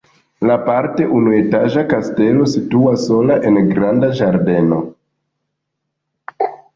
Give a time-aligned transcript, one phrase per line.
[0.49, 4.81] La parte unuetaĝa kastelo situas sola en granda ĝardeno.